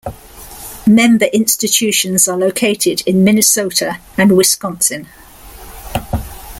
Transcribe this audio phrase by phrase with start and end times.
[0.87, 5.07] Member institutions are located in Minnesota and Wisconsin.